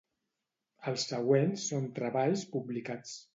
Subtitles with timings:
[0.91, 3.15] Els següents són treballs publicats.